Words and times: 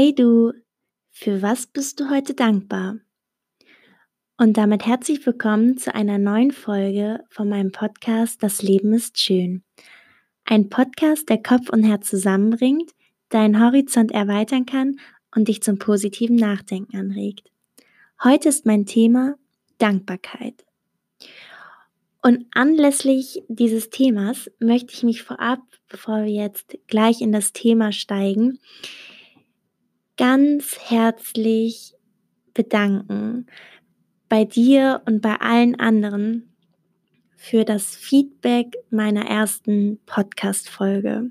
Hey 0.00 0.14
du, 0.14 0.52
für 1.10 1.42
was 1.42 1.66
bist 1.66 1.98
du 1.98 2.08
heute 2.08 2.32
dankbar? 2.32 2.98
Und 4.36 4.56
damit 4.56 4.86
herzlich 4.86 5.26
willkommen 5.26 5.76
zu 5.76 5.92
einer 5.92 6.18
neuen 6.18 6.52
Folge 6.52 7.24
von 7.30 7.48
meinem 7.48 7.72
Podcast 7.72 8.40
Das 8.40 8.62
Leben 8.62 8.92
ist 8.92 9.18
schön. 9.18 9.64
Ein 10.44 10.68
Podcast, 10.68 11.28
der 11.28 11.42
Kopf 11.42 11.68
und 11.70 11.82
Herz 11.82 12.08
zusammenbringt, 12.10 12.92
deinen 13.30 13.60
Horizont 13.60 14.12
erweitern 14.12 14.66
kann 14.66 15.00
und 15.34 15.48
dich 15.48 15.64
zum 15.64 15.80
positiven 15.80 16.36
Nachdenken 16.36 16.96
anregt. 16.96 17.50
Heute 18.22 18.50
ist 18.50 18.66
mein 18.66 18.86
Thema 18.86 19.34
Dankbarkeit. 19.78 20.64
Und 22.22 22.46
anlässlich 22.52 23.42
dieses 23.48 23.90
Themas 23.90 24.48
möchte 24.60 24.94
ich 24.94 25.02
mich 25.02 25.24
vorab, 25.24 25.58
bevor 25.88 26.22
wir 26.22 26.30
jetzt 26.30 26.78
gleich 26.86 27.20
in 27.20 27.32
das 27.32 27.52
Thema 27.52 27.90
steigen, 27.90 28.60
ganz 30.18 30.76
herzlich 30.90 31.94
bedanken 32.52 33.46
bei 34.28 34.44
dir 34.44 35.00
und 35.06 35.22
bei 35.22 35.36
allen 35.36 35.78
anderen 35.78 36.52
für 37.36 37.64
das 37.64 37.94
Feedback 37.94 38.76
meiner 38.90 39.26
ersten 39.26 40.00
Podcast-Folge. 40.06 41.30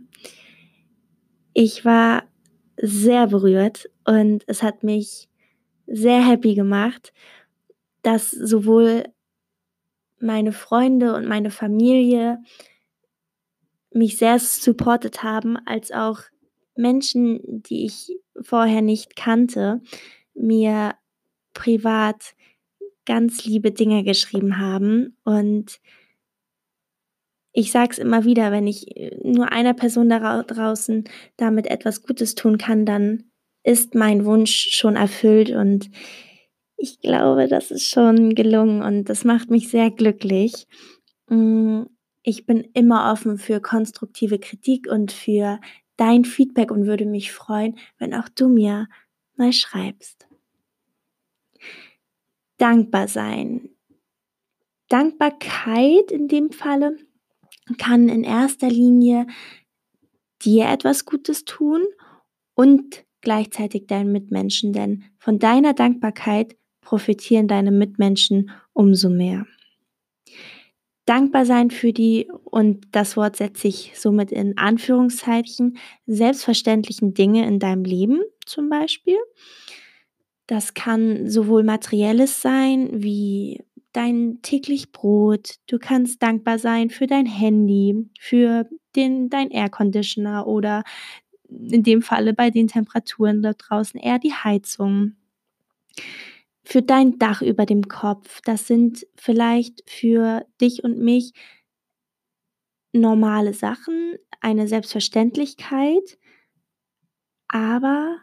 Ich 1.53 1.83
war 1.83 2.23
sehr 2.77 3.27
berührt 3.27 3.89
und 4.05 4.45
es 4.47 4.63
hat 4.63 4.83
mich 4.83 5.27
sehr 5.85 6.25
happy 6.25 6.55
gemacht, 6.55 7.13
dass 8.03 8.31
sowohl 8.31 9.03
meine 10.19 10.53
Freunde 10.53 11.13
und 11.13 11.27
meine 11.27 11.51
Familie 11.51 12.39
mich 13.91 14.17
sehr 14.17 14.39
supportet 14.39 15.23
haben, 15.23 15.57
als 15.65 15.91
auch 15.91 16.21
Menschen, 16.77 17.39
die 17.63 17.85
ich 17.85 18.17
vorher 18.41 18.81
nicht 18.81 19.15
kannte, 19.15 19.81
mir 20.33 20.95
privat 21.53 22.35
ganz 23.05 23.45
liebe 23.45 23.71
Dinge 23.71 24.03
geschrieben 24.03 24.59
haben. 24.59 25.17
Und 25.23 25.79
ich 27.53 27.71
sage 27.71 27.91
es 27.91 27.97
immer 27.97 28.25
wieder, 28.25 28.51
wenn 28.51 28.67
ich 28.67 28.85
nur 29.23 29.51
einer 29.51 29.73
Person 29.73 30.09
da 30.09 30.43
draußen 30.43 31.05
damit 31.37 31.67
etwas 31.67 32.03
Gutes 32.03 32.35
tun 32.35 32.57
kann, 32.57 32.85
dann 32.85 33.31
ist 33.63 33.95
mein 33.95 34.25
Wunsch 34.25 34.69
schon 34.71 34.95
erfüllt 34.95 35.49
und 35.49 35.89
ich 36.77 36.99
glaube, 36.99 37.47
das 37.47 37.71
ist 37.71 37.89
schon 37.89 38.35
gelungen 38.35 38.83
und 38.83 39.05
das 39.05 39.25
macht 39.25 39.49
mich 39.49 39.69
sehr 39.69 39.89
glücklich. 39.89 40.67
Mm, 41.27 41.83
ich 42.21 42.45
bin 42.45 42.67
immer 42.73 43.11
offen 43.11 43.37
für 43.37 43.59
konstruktive 43.59 44.37
Kritik 44.37 44.87
und 44.87 45.11
für 45.11 45.59
dein 45.97 46.25
Feedback 46.25 46.71
und 46.71 46.85
würde 46.85 47.05
mich 47.05 47.31
freuen, 47.31 47.77
wenn 47.97 48.13
auch 48.13 48.29
du 48.29 48.47
mir 48.47 48.87
mal 49.35 49.51
schreibst. 49.51 50.27
Dankbar 52.57 53.07
sein. 53.07 53.69
Dankbarkeit 54.89 56.11
in 56.11 56.27
dem 56.27 56.51
Falle 56.51 56.97
kann 57.77 58.09
in 58.09 58.23
erster 58.23 58.69
Linie 58.69 59.27
dir 60.41 60.67
etwas 60.69 61.05
Gutes 61.05 61.45
tun 61.45 61.83
und 62.53 63.03
gleichzeitig 63.21 63.87
deinen 63.87 64.11
Mitmenschen, 64.11 64.71
denn 64.71 65.03
von 65.17 65.39
deiner 65.39 65.73
Dankbarkeit 65.73 66.55
profitieren 66.81 67.47
deine 67.47 67.71
Mitmenschen 67.71 68.51
umso 68.73 69.09
mehr 69.09 69.45
dankbar 71.07 71.45
sein 71.45 71.71
für 71.71 71.93
die, 71.93 72.29
und 72.43 72.85
das 72.91 73.17
Wort 73.17 73.35
setze 73.37 73.67
ich 73.67 73.93
somit 73.95 74.31
in 74.31 74.57
Anführungszeichen, 74.57 75.77
selbstverständlichen 76.05 77.13
Dinge 77.13 77.47
in 77.47 77.59
deinem 77.59 77.83
Leben 77.83 78.21
zum 78.45 78.69
Beispiel. 78.69 79.17
Das 80.45 80.73
kann 80.73 81.29
sowohl 81.29 81.63
materielles 81.63 82.41
sein 82.41 82.89
wie 82.93 83.63
dein 83.93 84.39
täglich 84.41 84.91
Brot. 84.91 85.55
Du 85.67 85.79
kannst 85.79 86.21
dankbar 86.21 86.59
sein 86.59 86.89
für 86.89 87.07
dein 87.07 87.25
Handy, 87.25 88.09
für 88.19 88.67
den, 88.95 89.29
dein 89.29 89.49
Air 89.49 89.69
Conditioner 89.69 90.45
oder 90.45 90.83
in 91.49 91.83
dem 91.83 92.01
Falle 92.01 92.33
bei 92.33 92.49
den 92.49 92.67
Temperaturen 92.67 93.41
da 93.41 93.53
draußen 93.53 93.99
eher 93.99 94.19
die 94.19 94.33
Heizung 94.33 95.15
für 96.67 96.81
dein 96.81 97.17
Dach 97.17 97.41
über 97.41 97.65
dem 97.65 97.87
Kopf. 97.87 98.41
Das 98.43 98.67
sind 98.67 99.07
vielleicht 99.15 99.89
für 99.89 100.45
dich 100.59 100.83
und 100.83 100.99
mich 100.99 101.31
normale 102.91 103.53
Sachen, 103.53 104.15
eine 104.41 104.67
Selbstverständlichkeit, 104.67 106.17
aber 107.47 108.17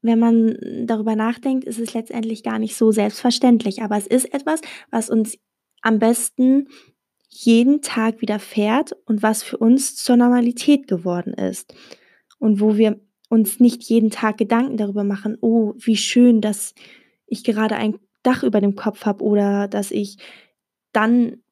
wenn 0.00 0.18
man 0.18 0.56
darüber 0.86 1.14
nachdenkt, 1.14 1.64
ist 1.64 1.78
es 1.78 1.92
letztendlich 1.92 2.42
gar 2.42 2.58
nicht 2.58 2.76
so 2.76 2.90
selbstverständlich. 2.90 3.82
Aber 3.82 3.96
es 3.98 4.06
ist 4.06 4.32
etwas, 4.32 4.62
was 4.90 5.10
uns 5.10 5.38
am 5.82 5.98
besten 5.98 6.68
jeden 7.28 7.82
Tag 7.82 8.22
widerfährt 8.22 8.92
und 9.04 9.22
was 9.22 9.42
für 9.42 9.58
uns 9.58 9.96
zur 9.96 10.16
Normalität 10.16 10.88
geworden 10.88 11.34
ist. 11.34 11.74
Und 12.38 12.58
wo 12.58 12.76
wir 12.76 13.00
uns 13.28 13.60
nicht 13.60 13.82
jeden 13.84 14.10
Tag 14.10 14.38
Gedanken 14.38 14.76
darüber 14.76 15.04
machen, 15.04 15.36
oh, 15.40 15.74
wie 15.76 15.96
schön, 15.96 16.40
dass 16.40 16.74
ich 17.32 17.44
gerade 17.44 17.76
ein 17.76 17.98
Dach 18.22 18.42
über 18.42 18.60
dem 18.60 18.76
Kopf 18.76 19.04
habe 19.04 19.24
oder 19.24 19.66
dass 19.66 19.90
ich 19.90 20.18
dann 20.92 21.42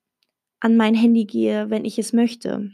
an 0.61 0.77
mein 0.77 0.95
Handy 0.95 1.25
gehe, 1.25 1.71
wenn 1.71 1.85
ich 1.85 1.99
es 1.99 2.13
möchte. 2.13 2.71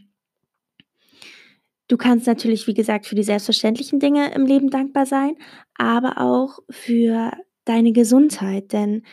Du 1.89 1.97
kannst 1.97 2.27
natürlich, 2.27 2.66
wie 2.66 2.75
gesagt, 2.75 3.06
für 3.06 3.15
die 3.15 3.22
selbstverständlichen 3.22 4.00
Dinge 4.00 4.34
im 4.34 4.45
Leben 4.45 4.71
dankbar 4.71 5.06
sein, 5.06 5.37
aber 5.77 6.21
auch 6.21 6.59
für 6.69 7.31
deine 7.65 7.93
Gesundheit, 7.93 8.72
denn 8.72 9.05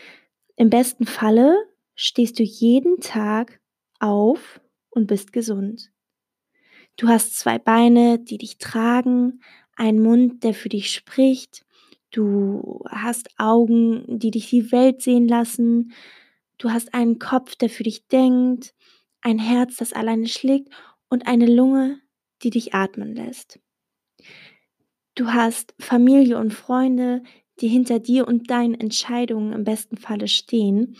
im 0.55 0.69
besten 0.69 1.05
Falle 1.05 1.55
stehst 1.95 2.39
du 2.39 2.43
jeden 2.43 2.99
Tag 2.99 3.59
auf 3.99 4.59
und 4.89 5.05
bist 5.05 5.33
gesund. 5.33 5.91
Du 6.97 7.07
hast 7.07 7.37
zwei 7.37 7.59
Beine, 7.59 8.19
die 8.19 8.39
dich 8.39 8.57
tragen, 8.57 9.41
einen 9.75 10.01
Mund, 10.01 10.43
der 10.43 10.53
für 10.53 10.69
dich 10.69 10.91
spricht, 10.91 11.62
Du 12.13 12.79
hast 12.87 13.31
Augen, 13.39 14.19
die 14.19 14.29
dich 14.29 14.47
die 14.51 14.71
Welt 14.71 15.01
sehen 15.01 15.27
lassen. 15.27 15.93
Du 16.59 16.69
hast 16.69 16.93
einen 16.93 17.17
Kopf, 17.17 17.55
der 17.55 17.69
für 17.69 17.81
dich 17.81 18.07
denkt, 18.07 18.75
ein 19.21 19.39
Herz, 19.39 19.77
das 19.77 19.93
alleine 19.93 20.27
schlägt 20.27 20.69
und 21.09 21.25
eine 21.25 21.47
Lunge, 21.47 21.99
die 22.43 22.51
dich 22.51 22.75
atmen 22.75 23.15
lässt. 23.15 23.59
Du 25.15 25.33
hast 25.33 25.73
Familie 25.79 26.37
und 26.37 26.53
Freunde, 26.53 27.23
die 27.61 27.67
hinter 27.67 27.99
dir 27.99 28.27
und 28.27 28.51
deinen 28.51 28.75
Entscheidungen 28.75 29.51
im 29.51 29.63
besten 29.63 29.97
Falle 29.97 30.27
stehen. 30.27 30.95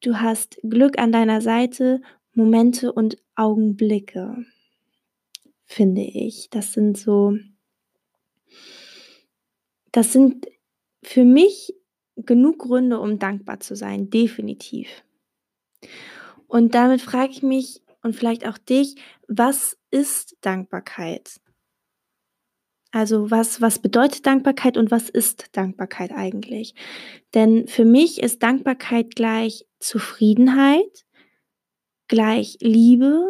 Du 0.00 0.18
hast 0.18 0.58
Glück 0.68 0.98
an 0.98 1.12
deiner 1.12 1.40
Seite, 1.40 2.00
Momente 2.34 2.92
und 2.92 3.16
Augenblicke, 3.36 4.44
finde 5.66 6.02
ich. 6.02 6.50
Das 6.50 6.72
sind 6.72 6.98
so 6.98 7.36
das 9.92 10.12
sind 10.12 10.46
für 11.04 11.24
mich 11.24 11.74
genug 12.16 12.58
Gründe, 12.58 13.00
um 13.00 13.18
dankbar 13.18 13.60
zu 13.60 13.76
sein, 13.76 14.10
definitiv. 14.10 15.04
Und 16.46 16.74
damit 16.74 17.00
frage 17.00 17.32
ich 17.32 17.42
mich 17.42 17.82
und 18.02 18.14
vielleicht 18.14 18.46
auch 18.46 18.58
dich, 18.58 18.96
was 19.28 19.78
ist 19.90 20.36
Dankbarkeit? 20.40 21.40
Also 22.90 23.30
was, 23.30 23.62
was 23.62 23.78
bedeutet 23.78 24.26
Dankbarkeit 24.26 24.76
und 24.76 24.90
was 24.90 25.08
ist 25.08 25.46
Dankbarkeit 25.52 26.12
eigentlich? 26.12 26.74
Denn 27.32 27.66
für 27.66 27.86
mich 27.86 28.22
ist 28.22 28.42
Dankbarkeit 28.42 29.14
gleich 29.16 29.66
Zufriedenheit, 29.80 31.06
gleich 32.08 32.58
Liebe, 32.60 33.24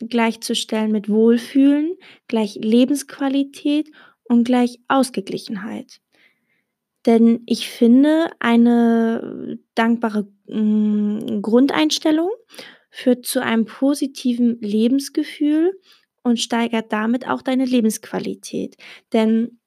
gleichzustellen 0.00 0.92
mit 0.92 1.10
Wohlfühlen, 1.10 1.96
gleich 2.26 2.54
Lebensqualität 2.54 3.90
und 4.28 4.44
gleich 4.44 4.78
Ausgeglichenheit. 4.88 6.00
Denn 7.06 7.42
ich 7.46 7.68
finde, 7.68 8.30
eine 8.40 9.58
dankbare 9.74 10.26
äh, 10.48 11.40
Grundeinstellung 11.40 12.30
führt 12.90 13.26
zu 13.26 13.42
einem 13.42 13.64
positiven 13.64 14.60
Lebensgefühl 14.60 15.78
und 16.22 16.40
steigert 16.40 16.92
damit 16.92 17.28
auch 17.28 17.42
deine 17.42 17.64
Lebensqualität. 17.64 18.76
Denn 19.12 19.60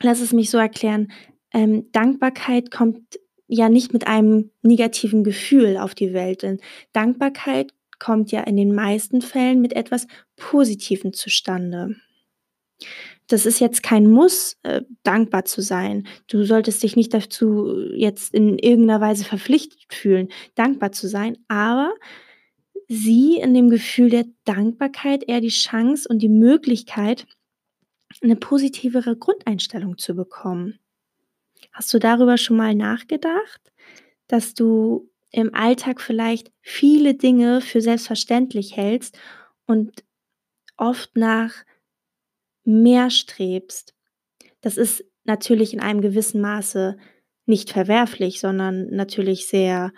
lass 0.00 0.20
es 0.20 0.32
mich 0.32 0.50
so 0.50 0.58
erklären, 0.58 1.10
ähm, 1.52 1.90
Dankbarkeit 1.90 2.70
kommt 2.70 3.18
ja 3.48 3.68
nicht 3.68 3.92
mit 3.92 4.06
einem 4.06 4.50
negativen 4.62 5.24
Gefühl 5.24 5.76
auf 5.76 5.94
die 5.94 6.12
Welt. 6.12 6.42
Denn 6.42 6.60
Dankbarkeit 6.92 7.74
kommt 7.98 8.30
ja 8.30 8.42
in 8.42 8.56
den 8.56 8.74
meisten 8.74 9.20
Fällen 9.22 9.60
mit 9.60 9.72
etwas 9.72 10.06
Positivem 10.36 11.12
zustande 11.12 11.96
das 13.28 13.46
ist 13.46 13.60
jetzt 13.60 13.82
kein 13.82 14.10
Muss, 14.10 14.56
äh, 14.64 14.82
dankbar 15.02 15.44
zu 15.46 15.62
sein. 15.62 16.06
Du 16.28 16.44
solltest 16.44 16.82
dich 16.82 16.96
nicht 16.96 17.14
dazu 17.14 17.74
jetzt 17.94 18.34
in 18.34 18.58
irgendeiner 18.58 19.00
Weise 19.00 19.24
verpflichtet 19.24 19.86
fühlen, 19.92 20.28
dankbar 20.54 20.92
zu 20.92 21.08
sein, 21.08 21.38
aber 21.48 21.94
sieh 22.88 23.40
in 23.40 23.54
dem 23.54 23.70
Gefühl 23.70 24.10
der 24.10 24.26
Dankbarkeit 24.44 25.24
eher 25.28 25.40
die 25.40 25.48
Chance 25.48 26.08
und 26.08 26.20
die 26.20 26.28
Möglichkeit, 26.28 27.26
'ne 28.22 28.36
positivere 28.36 29.16
Grundeinstellung 29.16 29.98
zu 29.98 30.14
bekommen. 30.16 30.78
Hast 31.72 31.92
du 31.94 31.98
darüber 32.00 32.38
schon 32.38 32.56
mal 32.56 32.74
nachgedacht, 32.74 33.60
dass 34.28 34.54
du 34.54 35.10
im 35.32 35.54
Alltag 35.54 36.00
vielleicht 36.00 36.52
viele 36.62 37.14
Dinge 37.14 37.60
für 37.60 37.80
selbstverständlich 37.80 38.76
hältst 38.76 39.18
und 39.66 40.04
oft 40.78 41.16
nach 41.16 41.52
mehr 42.64 43.10
strebst? 43.10 43.94
Das 44.60 44.76
ist 44.76 45.04
natürlich 45.24 45.74
in 45.74 45.80
einem 45.80 46.00
gewissen 46.00 46.40
Maße 46.40 46.96
nicht 47.46 47.70
verwerflich, 47.70 48.40
sondern 48.40 48.88
natürlich 48.88 49.46
sehr, 49.46 49.92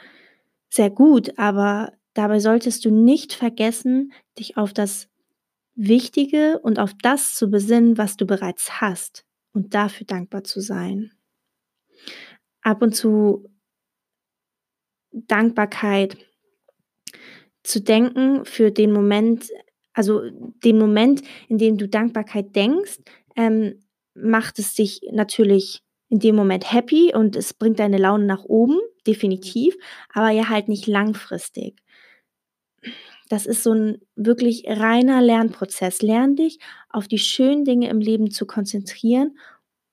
sehr 0.68 0.90
gut, 0.90 1.38
aber 1.38 1.92
dabei 2.14 2.40
solltest 2.40 2.84
du 2.84 2.90
nicht 2.90 3.32
vergessen, 3.32 4.12
dich 4.38 4.56
auf 4.56 4.72
das 4.72 5.08
Wichtige 5.74 6.58
und 6.60 6.78
auf 6.78 6.92
das 7.02 7.34
zu 7.34 7.50
besinnen, 7.50 7.98
was 7.98 8.16
du 8.16 8.26
bereits 8.26 8.80
hast 8.80 9.24
und 9.52 9.74
dafür 9.74 10.06
dankbar 10.06 10.42
zu 10.42 10.60
sein. 10.60 11.12
Ab 12.62 12.82
und 12.82 12.94
zu 12.96 13.48
Dankbarkeit 15.12 16.16
zu 17.62 17.80
denken 17.80 18.44
für 18.44 18.70
den 18.70 18.92
Moment 18.92 19.50
also 19.96 20.20
den 20.64 20.78
Moment, 20.78 21.22
in 21.48 21.58
dem 21.58 21.78
du 21.78 21.88
Dankbarkeit 21.88 22.54
denkst, 22.54 22.98
ähm, 23.34 23.80
macht 24.14 24.58
es 24.58 24.74
dich 24.74 25.00
natürlich 25.10 25.80
in 26.10 26.20
dem 26.20 26.36
Moment 26.36 26.72
happy 26.72 27.12
und 27.14 27.34
es 27.34 27.54
bringt 27.54 27.78
deine 27.80 27.98
Laune 27.98 28.26
nach 28.26 28.44
oben, 28.44 28.78
definitiv, 29.06 29.74
aber 30.12 30.30
ja 30.30 30.48
halt 30.50 30.68
nicht 30.68 30.86
langfristig. 30.86 31.80
Das 33.30 33.46
ist 33.46 33.62
so 33.62 33.72
'n 33.72 33.98
wirklich 34.14 34.64
reiner 34.68 35.20
Lernprozess. 35.20 36.02
Lerne 36.02 36.34
dich 36.36 36.58
auf 36.90 37.08
die 37.08 37.18
schönen 37.18 37.64
Dinge 37.64 37.88
im 37.88 37.98
Leben 38.00 38.30
zu 38.30 38.46
konzentrieren 38.46 39.36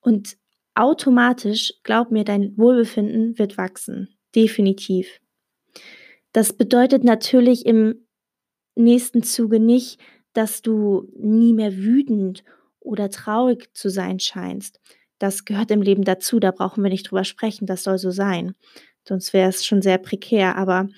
und 0.01 0.38
automatisch, 0.75 1.73
glaube 1.83 2.13
mir, 2.13 2.23
dein 2.25 2.57
Wohlbefinden 2.57 3.38
wird 3.39 3.57
wachsen, 3.57 4.15
definitiv. 4.35 5.19
Das 6.33 6.51
bedeutet 6.51 7.03
natürlich 7.03 7.65
im 7.65 8.02
nächsten 8.75 9.23
Zuge 9.23 9.59
nicht, 9.59 9.99
dass 10.33 10.61
du 10.61 11.07
nie 11.17 11.53
mehr 11.53 11.75
wütend 11.77 12.43
oder 12.79 13.09
traurig 13.09 13.69
zu 13.73 13.89
sein 13.89 14.19
scheinst. 14.19 14.79
Das 15.19 15.45
gehört 15.45 15.71
im 15.71 15.81
Leben 15.81 16.03
dazu, 16.03 16.39
da 16.39 16.51
brauchen 16.51 16.83
wir 16.83 16.89
nicht 16.89 17.09
drüber 17.11 17.23
sprechen, 17.23 17.65
das 17.67 17.83
soll 17.83 17.97
so 17.97 18.11
sein. 18.11 18.55
Sonst 19.07 19.33
wäre 19.33 19.49
es 19.49 19.65
schon 19.65 19.81
sehr 19.81 19.97
prekär, 19.97 20.57
aber 20.57 20.89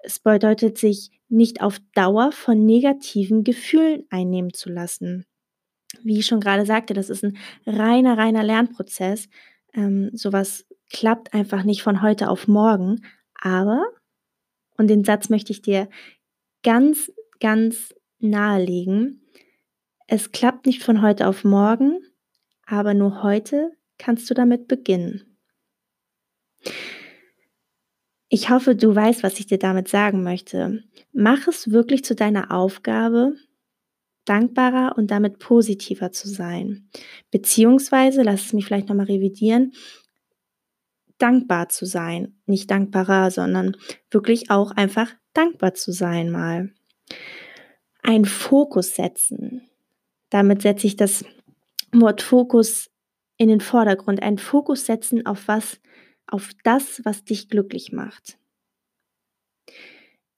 es 0.00 0.18
bedeutet, 0.18 0.78
sich 0.78 1.10
nicht 1.28 1.62
auf 1.62 1.78
Dauer 1.94 2.32
von 2.32 2.66
negativen 2.66 3.44
Gefühlen 3.44 4.04
einnehmen 4.10 4.52
zu 4.52 4.70
lassen. 4.70 5.24
Wie 6.02 6.18
ich 6.18 6.26
schon 6.26 6.40
grade 6.40 6.66
sagte, 6.66 6.94
das 6.94 7.10
ist 7.10 7.24
'n 7.24 7.36
reiner, 7.66 8.18
reiner 8.18 8.42
Lernprozess. 8.44 9.28
Ähm, 9.74 10.10
so 10.14 10.32
was 10.32 10.66
klappt 10.92 11.34
einfach 11.34 11.64
nicht 11.64 11.82
von 11.82 12.02
heute 12.02 12.28
auf 12.30 12.48
morgen, 12.48 13.02
aber 13.40 13.84
und 14.78 14.88
den 14.88 15.04
Satz 15.04 15.28
möchte 15.30 15.52
ich 15.52 15.62
dir 15.62 15.88
ganz, 16.64 17.12
ganz 17.40 17.94
nahelegen: 18.18 19.26
Es 20.06 20.32
klappt 20.32 20.66
nicht 20.66 20.82
von 20.82 21.02
heute 21.02 21.26
auf 21.26 21.44
morgen, 21.44 21.98
aber 22.66 22.94
nur 22.94 23.22
heute 23.22 23.72
kannst 23.98 24.30
du 24.30 24.34
damit 24.34 24.68
beginnen. 24.68 25.36
Ich 28.28 28.48
hoffe, 28.48 28.76
du 28.76 28.94
weißt, 28.94 29.24
was 29.24 29.40
ich 29.40 29.46
dir 29.46 29.58
damit 29.58 29.88
sagen 29.88 30.22
möchte. 30.22 30.84
Mach 31.12 31.48
es 31.48 31.72
wirklich 31.72 32.04
zu 32.04 32.14
deiner 32.14 32.52
Aufgabe, 32.52 33.34
dankbarer 34.24 34.96
und 34.96 35.10
damit 35.10 35.40
positiver 35.40 36.12
zu 36.12 36.28
sein. 36.28 36.88
Beziehungsweise, 37.32 38.22
lass 38.22 38.46
es 38.46 38.52
mich 38.52 38.66
vielleicht 38.66 38.88
noch 38.88 38.94
mal 38.94 39.06
revidieren, 39.06 39.72
dankbar 41.18 41.68
zu 41.70 41.86
sein. 41.86 42.40
Nicht 42.46 42.70
dankbarer, 42.70 43.32
sondern 43.32 43.76
wirklich 44.10 44.50
auch 44.50 44.70
einfach 44.70 45.12
dankbar 45.34 45.74
zu 45.74 45.90
sein 45.90 46.30
mal. 46.30 46.72
Ein 48.02 48.24
Fokus 48.24 48.94
setzen. 48.94 49.68
Damit 50.30 50.62
setze 50.62 50.86
ich 50.86 50.96
das 50.96 51.24
Wort 51.92 52.22
Fokus 52.22 52.90
in 53.36 53.48
den 53.48 53.60
Vordergrund. 53.60 54.22
Ein 54.22 54.38
Fokus 54.38 54.86
setzen 54.86 55.26
auf 55.26 55.48
was 55.48 55.80
auf 56.26 56.50
das, 56.62 57.00
was 57.04 57.24
dich 57.24 57.48
glücklich 57.48 57.92
macht. 57.92 58.38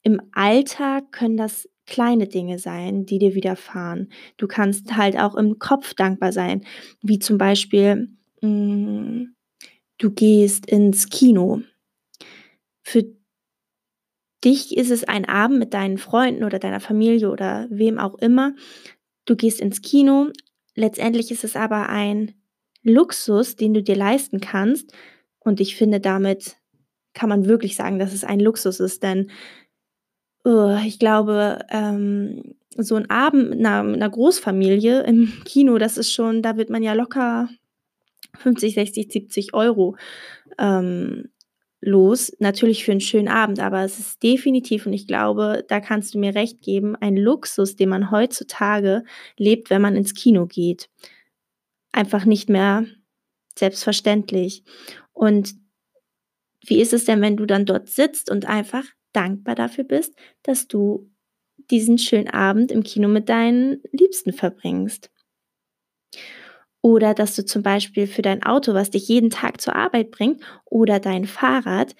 Im 0.01 0.21
Alltag 0.33 1.11
können 1.11 1.37
das 1.37 1.69
kleine 1.85 2.27
Dinge 2.27 2.59
sein, 2.59 3.05
die 3.05 3.19
dir 3.19 3.35
widerfahren. 3.35 4.11
Du 4.37 4.47
kannst 4.47 4.95
halt 4.95 5.17
auch 5.17 5.35
im 5.35 5.59
Kopf 5.59 5.93
dankbar 5.93 6.31
sein, 6.31 6.65
wie 7.01 7.19
zum 7.19 7.37
Beispiel, 7.37 8.09
hm, 8.41 9.35
du 9.97 10.11
gehst 10.11 10.65
ins 10.65 11.09
Kino. 11.09 11.61
Für 12.83 13.05
dich 14.45 14.77
ist 14.77 14.91
es 14.91 15.03
ein 15.05 15.25
Abend 15.27 15.59
mit 15.59 15.73
deinen 15.73 15.97
Freunden 15.97 16.43
oder 16.43 16.59
deiner 16.59 16.79
Familie 16.81 17.31
oder 17.31 17.67
wem 17.69 17.99
auch 17.99 18.15
immer. 18.15 18.53
Du 19.25 19.35
gehst 19.35 19.61
ins 19.61 19.81
Kino. 19.81 20.29
Letztendlich 20.75 21.31
ist 21.31 21.43
es 21.43 21.55
aber 21.55 21.89
ein 21.89 22.33
Luxus, 22.83 23.55
den 23.57 23.73
du 23.73 23.83
dir 23.83 23.95
leisten 23.95 24.41
kannst, 24.41 24.93
und 25.41 25.59
ich 25.61 25.75
finde, 25.75 25.99
damit 26.01 26.57
kann 27.13 27.29
man 27.29 27.45
wirklich 27.47 27.75
sagen, 27.77 27.99
dass 27.99 28.13
es 28.13 28.23
ein 28.25 28.39
Luxus 28.41 28.79
ist, 28.81 29.03
denn, 29.03 29.31
uh, 30.45 30.77
ich 30.85 30.99
glaube, 30.99 31.59
ähm, 31.71 32.55
so 32.77 32.95
'n 32.97 33.09
Abend 33.09 33.51
mit 33.51 33.59
'ner 33.61 33.83
mit 33.83 33.99
'ner 33.99 34.09
Großfamilie 34.09 35.03
im 35.03 35.31
Kino, 35.45 35.77
das 35.79 35.97
ist 35.97 36.11
schon 36.13 36.41
da 36.43 36.57
wird 36.57 36.69
man 36.69 36.83
ja 36.83 36.93
locker 36.93 37.49
50, 38.39 38.75
60, 38.75 39.11
70 39.13 39.53
€ 39.55 39.95
ähm, 40.59 41.29
los. 41.85 42.31
Natürlich 42.39 42.85
für 42.85 42.91
'n 42.93 43.01
schönen 43.01 43.27
Abend, 43.27 43.59
aber 43.59 43.83
es 43.83 43.99
ist 43.99 44.23
definitiv 44.23 44.85
und 44.85 44.93
ich 44.93 45.07
glaube, 45.07 45.65
da 45.67 45.79
kannst 45.81 46.13
du 46.15 46.19
mir 46.19 46.35
recht 46.35 46.61
geben, 46.61 46.95
ein 46.97 47.17
Luxus, 47.17 47.75
den 47.75 47.89
man 47.89 48.11
heutzutage 48.11 49.03
lebt, 49.37 49.69
wenn 49.69 49.81
man 49.81 49.95
ins 49.95 50.13
Kino 50.15 50.45
geht. 50.47 50.87
Einfach 51.95 52.25
nicht 52.25 52.49
mehr 52.49 52.85
selbstverständlich. 53.55 54.63
Und 55.13 55.53
wie 56.65 56.81
ist 56.81 56.93
es 56.93 57.05
denn, 57.05 57.21
wenn 57.21 57.37
du 57.37 57.45
dann 57.45 57.65
dort 57.65 57.89
sitzt 57.89 58.29
und 58.31 58.45
einfach 58.47 58.83
dankbar 59.11 59.55
dafür 59.55 59.83
bist, 59.83 60.15
dass 60.43 60.67
du 60.67 61.09
diesen 61.71 61.97
schönen 61.97 62.29
Abend 62.29 62.71
im 62.71 62.83
Kino 62.83 63.07
mit 63.07 63.29
deinen 63.29 63.81
Liebsten 63.91 64.33
verbringst? 64.33 65.09
Oder 66.83 67.13
dass 67.13 67.35
du 67.35 67.45
zum 67.45 67.63
Beispiel 67.63 68.07
für 68.07 68.21
dein 68.21 68.43
Auto, 68.43 68.73
was 68.73 68.91
dich 68.91 69.07
jeden 69.07 69.29
Tag 69.31 69.61
zur 69.61 69.75
Arbeit 69.75 70.11
bringt, 70.11 70.43
oder 70.65 70.99
dein 70.99 71.25
Fahrrad 71.25 71.95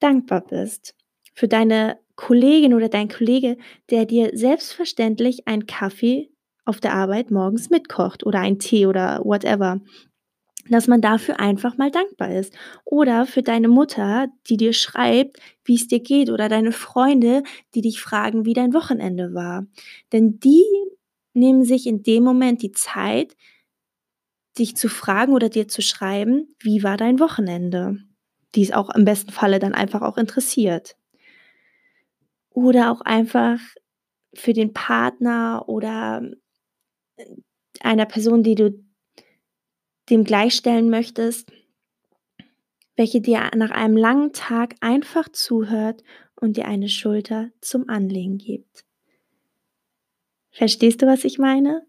dankbar 0.00 0.42
bist. 0.46 0.94
Für 1.34 1.48
deine 1.48 1.98
Kollegin 2.16 2.74
oder 2.74 2.88
dein 2.88 3.08
Kollege, 3.08 3.56
der 3.90 4.04
dir 4.04 4.30
selbstverständlich 4.34 5.46
einen 5.46 5.66
Kaffee 5.66 6.30
auf 6.64 6.80
der 6.80 6.94
Arbeit 6.94 7.30
morgens 7.30 7.70
mitkocht 7.70 8.26
oder 8.26 8.40
einen 8.40 8.58
Tee 8.58 8.86
oder 8.86 9.20
whatever 9.24 9.80
dass 10.68 10.86
man 10.88 11.00
dafür 11.00 11.40
einfach 11.40 11.78
mal 11.78 11.90
dankbar 11.90 12.32
ist. 12.34 12.54
Oder 12.84 13.26
für 13.26 13.42
deine 13.42 13.68
Mutter, 13.68 14.28
die 14.48 14.56
dir 14.56 14.72
schreibt, 14.72 15.38
wie 15.64 15.74
es 15.74 15.88
dir 15.88 16.00
geht, 16.00 16.30
oder 16.30 16.48
deine 16.48 16.72
Freunde, 16.72 17.42
die 17.74 17.82
dich 17.82 18.00
fragen, 18.00 18.44
wie 18.44 18.54
dein 18.54 18.74
Wochenende 18.74 19.34
war. 19.34 19.66
Denn 20.12 20.38
die 20.40 20.64
nehmen 21.34 21.64
sich 21.64 21.86
in 21.86 22.02
dem 22.02 22.24
Moment 22.24 22.62
die 22.62 22.72
Zeit, 22.72 23.36
dich 24.58 24.76
zu 24.76 24.88
fragen 24.88 25.32
oder 25.32 25.48
dir 25.48 25.68
zu 25.68 25.82
schreiben: 25.82 26.48
„Wie 26.60 26.82
war 26.82 26.96
dein 26.96 27.20
Wochenende?“ 27.20 27.98
Die 28.54 28.62
es 28.62 28.72
auch 28.72 28.90
im 28.90 29.04
besten 29.04 29.32
Falle 29.32 29.58
dann 29.58 29.74
einfach 29.74 30.02
auch 30.02 30.16
interessiert. 30.18 30.96
Oder 32.52 32.90
auch 32.90 33.00
einfach 33.02 33.60
für 34.34 34.52
den 34.52 34.72
Partner 34.72 35.64
oder, 35.68 36.22
äh, 37.16 37.26
einer 37.80 38.06
Person, 38.06 38.42
die 38.42 38.56
du 38.56 38.84
dem 40.10 40.24
gleichstellen 40.24 40.90
möchtest, 40.90 41.50
welche 42.96 43.20
dir 43.20 43.50
nach 43.56 43.72
einem 43.72 43.96
langen 43.96 44.32
Tag 44.32 44.76
einfach 44.80 45.28
zuhört 45.28 46.04
und 46.36 46.56
dir 46.56 46.66
eine 46.66 46.88
Schulter 46.88 47.50
zum 47.60 47.88
Anlehnen 47.88 48.38
gibt. 48.38 48.84
Verstehst 50.52 51.02
du, 51.02 51.06
was 51.06 51.24
ich 51.24 51.38
meine? 51.38 51.82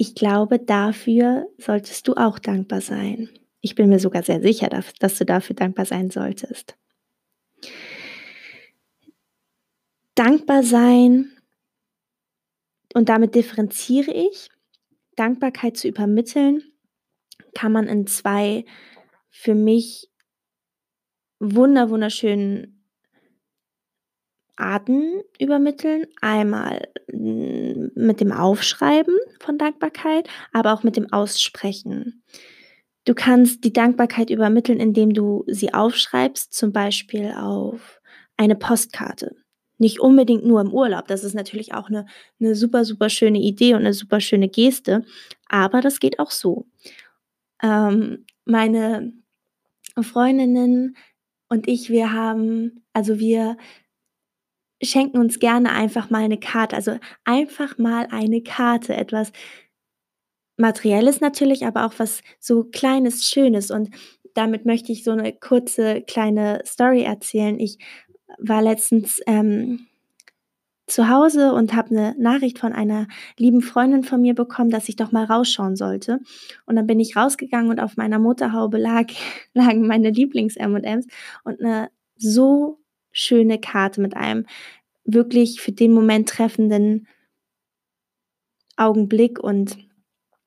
Ich 0.00 0.14
glaube, 0.14 0.60
dafür 0.60 1.48
solltest 1.58 2.06
du 2.06 2.14
auch 2.14 2.38
dankbar 2.38 2.80
sein. 2.80 3.28
Ich 3.60 3.74
bin 3.74 3.88
mir 3.88 3.98
sogar 3.98 4.22
sehr 4.22 4.40
sicher, 4.40 4.68
daf 4.68 4.92
dass 5.00 5.18
du 5.18 5.26
dafür 5.26 5.56
dankbar 5.56 5.86
sein 5.86 6.08
solltest. 6.10 6.76
Dankbar 10.14 10.62
sein 10.62 11.32
und 12.94 13.08
damit 13.08 13.34
differenziere 13.34 14.12
ich 14.12 14.50
Dankbarkeit 15.16 15.76
zu 15.76 15.88
übermitteln, 15.88 16.62
kann 17.54 17.72
man 17.72 17.88
in 17.88 18.06
2 18.06 18.64
für 19.30 19.56
mich 19.56 20.08
wunder 21.40 21.90
wunderschönen 21.90 22.77
Arten 24.58 25.22
übermitteln. 25.38 26.06
Einmal 26.20 26.88
hm, 27.10 27.92
mit 27.94 28.20
dem 28.20 28.32
Aufschreiben 28.32 29.14
von 29.40 29.58
Dankbarkeit, 29.58 30.28
aber 30.52 30.72
auch 30.72 30.82
mit 30.82 30.96
dem 30.96 31.12
Aussprechen. 31.12 32.22
Du 33.04 33.14
kannst 33.14 33.64
die 33.64 33.72
Dankbarkeit 33.72 34.28
übermitteln, 34.28 34.80
indem 34.80 35.14
du 35.14 35.44
sie 35.46 35.72
aufschreibst, 35.72 36.52
zum 36.52 36.72
Beispiel 36.72 37.32
auf 37.36 38.02
eine 38.36 38.54
Postkarte. 38.54 39.34
Nicht 39.78 40.00
unbedingt 40.00 40.44
nur 40.44 40.60
im 40.60 40.74
Urlaub. 40.74 41.06
Das 41.06 41.24
ist 41.24 41.34
natürlich 41.34 41.72
auch 41.72 41.88
eine, 41.88 42.04
eine 42.40 42.54
super, 42.54 42.84
super 42.84 43.08
schöne 43.08 43.38
Idee 43.38 43.74
und 43.74 43.80
eine 43.80 43.94
super 43.94 44.20
schöne 44.20 44.48
Geste. 44.48 45.04
Aber 45.48 45.80
das 45.80 46.00
geht 46.00 46.18
auch 46.18 46.32
so. 46.32 46.66
Ähm, 47.62 48.26
meine 48.44 49.12
Freundinnen 50.02 50.96
und 51.48 51.68
ich, 51.68 51.90
wir 51.90 52.12
haben, 52.12 52.84
also 52.92 53.18
wir 53.18 53.56
schenken 54.82 55.18
uns 55.18 55.38
gerne 55.38 55.72
einfach 55.72 56.10
mal 56.10 56.22
eine 56.22 56.38
Karte. 56.38 56.76
Also 56.76 56.98
einfach 57.24 57.78
mal 57.78 58.06
eine 58.10 58.42
Karte, 58.42 58.96
etwas 58.96 59.32
Materielles 60.56 61.20
natürlich, 61.20 61.66
aber 61.66 61.86
auch 61.86 61.94
was 61.98 62.22
so 62.40 62.64
Kleines, 62.64 63.24
Schönes. 63.24 63.70
Und 63.70 63.90
damit 64.34 64.66
möchte 64.66 64.92
ich 64.92 65.04
so 65.04 65.12
eine 65.12 65.32
kurze 65.32 66.02
kleine 66.02 66.62
Story 66.66 67.02
erzählen. 67.02 67.58
Ich 67.58 67.78
war 68.38 68.62
letztens 68.62 69.20
ähm, 69.26 69.86
zu 70.88 71.08
Hause 71.08 71.52
und 71.52 71.74
habe 71.74 71.90
eine 71.90 72.14
Nachricht 72.18 72.58
von 72.58 72.72
einer 72.72 73.06
lieben 73.36 73.60
Freundin 73.60 74.04
von 74.04 74.20
mir 74.20 74.34
bekommen, 74.34 74.70
dass 74.70 74.88
ich 74.88 74.96
doch 74.96 75.12
mal 75.12 75.24
rausschauen 75.24 75.76
sollte. 75.76 76.20
Und 76.66 76.76
dann 76.76 76.86
bin 76.86 76.98
ich 76.98 77.16
rausgegangen 77.16 77.70
und 77.70 77.80
auf 77.80 77.96
meiner 77.96 78.18
Motorhaube 78.18 78.78
lag, 78.78 79.06
lagen 79.54 79.86
meine 79.86 80.10
Lieblings-M&Ms 80.10 81.06
und 81.44 81.60
eine 81.60 81.90
so 82.16 82.77
schöne 83.12 83.58
Karte 83.58 84.00
mit 84.00 84.16
einem 84.16 84.46
wirklich 85.04 85.60
für 85.60 85.72
den 85.72 85.92
Moment 85.92 86.28
treffenden 86.28 87.08
Augenblick 88.76 89.40
und 89.40 89.76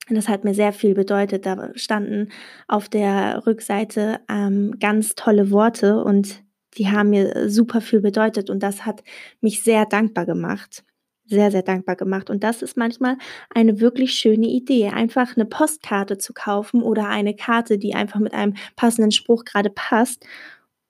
das 0.09 0.27
hat 0.27 0.43
mir 0.43 0.53
sehr 0.53 0.73
viel 0.73 0.93
bedeutet. 0.93 1.45
Da 1.45 1.71
standen 1.75 2.29
auf 2.67 2.89
der 2.89 3.43
Rückseite 3.45 4.19
ähm, 4.29 4.75
ganz 4.79 5.15
tolle 5.15 5.51
Worte 5.51 6.03
und 6.03 6.43
die 6.77 6.89
haben 6.89 7.09
mir 7.09 7.49
super 7.49 7.81
viel 7.81 8.01
bedeutet 8.01 8.49
und 8.49 8.61
das 8.63 8.85
hat 8.85 9.03
mich 9.41 9.63
sehr 9.63 9.85
dankbar 9.85 10.25
gemacht. 10.25 10.83
Sehr, 11.25 11.49
sehr 11.49 11.61
dankbar 11.61 11.95
gemacht. 11.95 12.29
Und 12.29 12.43
das 12.43 12.61
ist 12.61 12.75
manchmal 12.75 13.17
eine 13.49 13.79
wirklich 13.79 14.13
schöne 14.13 14.47
Idee, 14.47 14.89
einfach 14.89 15.37
eine 15.37 15.45
Postkarte 15.45 16.17
zu 16.17 16.33
kaufen 16.33 16.81
oder 16.81 17.07
eine 17.07 17.35
Karte, 17.35 17.77
die 17.77 17.93
einfach 17.93 18.19
mit 18.19 18.33
einem 18.33 18.55
passenden 18.75 19.11
Spruch 19.11 19.45
gerade 19.45 19.69
passt 19.69 20.25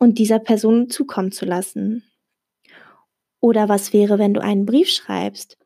und 0.02 0.18
dieser 0.18 0.40
Person 0.40 0.90
zukommen 0.90 1.32
zu 1.32 1.46
lassen. 1.46 2.04
Oder 3.40 3.70
was 3.70 3.94
wäre, 3.94 4.18
wenn 4.18 4.34
du 4.34 4.42
einen 4.42 4.66
Brief 4.66 4.90
schreibst? 4.90 5.60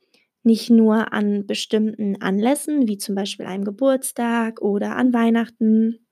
Nicht 0.43 0.69
nur 0.69 1.13
an 1.13 1.47
bestimmten 1.47 2.21
Anlässen, 2.21 2.85
wie 2.85 2.97
zum 2.97 3.15
Beispiel 3.15 3.45
einem 3.45 3.63
Geburtstag 3.63 4.61
oder 4.61 4.97
an 4.97 5.13
Weihnachten, 5.13 6.05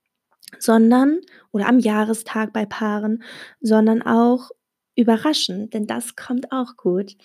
sondern 0.58 1.20
oder 1.52 1.68
am 1.68 1.78
Jahrestag 1.78 2.54
bei 2.54 2.64
Paaren, 2.64 3.22
sondern 3.60 4.00
auch 4.00 4.50
überraschend, 4.96 5.74
denn 5.74 5.86
das 5.86 6.16
kommt 6.16 6.50
auch 6.50 6.78
gut. 6.78 7.18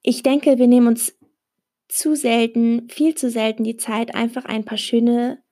Ich 0.00 0.22
denke, 0.22 0.56
wir 0.56 0.68
nehmen 0.68 0.86
uns 0.86 1.18
zu 1.86 2.16
selten, 2.16 2.88
viel 2.88 3.14
zu 3.14 3.28
selten 3.28 3.64
die 3.64 3.76
Zeit, 3.76 4.14
einfach 4.14 4.46
ein 4.46 4.64
paar 4.64 4.78
schöne 4.78 5.42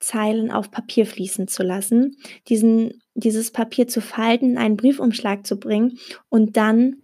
Zeilen 0.00 0.50
auf 0.50 0.70
Papier 0.70 1.06
fließen 1.06 1.46
zu 1.46 1.62
lassen, 1.62 2.16
diesen, 2.48 3.02
dieses 3.14 3.52
Papier 3.52 3.86
zu 3.86 4.00
falten, 4.00 4.58
einen 4.58 4.76
Briefumschlag 4.76 5.46
zu 5.46 5.58
bringen 5.58 5.98
und 6.28 6.56
dann 6.56 7.02